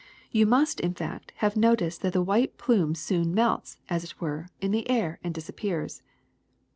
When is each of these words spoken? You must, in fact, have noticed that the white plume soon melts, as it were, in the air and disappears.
You 0.31 0.47
must, 0.47 0.79
in 0.79 0.95
fact, 0.95 1.31
have 1.45 1.55
noticed 1.55 2.01
that 2.01 2.13
the 2.13 2.23
white 2.23 2.57
plume 2.57 2.95
soon 2.95 3.35
melts, 3.35 3.77
as 3.87 4.03
it 4.03 4.19
were, 4.19 4.47
in 4.59 4.71
the 4.71 4.89
air 4.89 5.19
and 5.23 5.31
disappears. 5.31 6.01